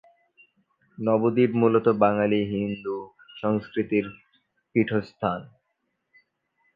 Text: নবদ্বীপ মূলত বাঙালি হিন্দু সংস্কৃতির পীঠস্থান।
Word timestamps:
নবদ্বীপ 0.97 1.51
মূলত 1.53 1.87
বাঙালি 2.03 2.39
হিন্দু 2.53 2.95
সংস্কৃতির 3.41 4.05
পীঠস্থান। 4.75 5.39